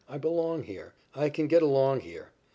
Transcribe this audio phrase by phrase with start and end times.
[0.09, 0.95] I belong here.
[1.13, 2.31] I can get along here.